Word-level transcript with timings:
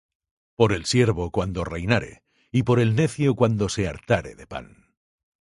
Por 0.55 0.73
el 0.73 0.85
siervo 0.85 1.29
cuando 1.29 1.63
reinare; 1.63 2.23
Y 2.51 2.63
por 2.63 2.79
el 2.79 2.95
necio 2.95 3.35
cuando 3.35 3.69
se 3.69 3.87
hartare 3.87 4.33
de 4.33 4.47
pan; 4.47 4.95